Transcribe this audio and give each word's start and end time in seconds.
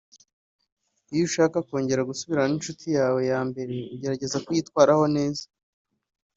Iyo 1.13 1.23
ushaka 1.29 1.57
kongera 1.67 2.07
gusubirana 2.09 2.49
n’inshuti 2.49 2.85
yawe 2.97 3.19
yambere 3.31 3.75
ugerageza 3.95 4.37
kuyitwaraho 4.45 5.05
neza 5.15 5.45